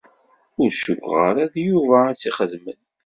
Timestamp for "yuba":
1.67-1.99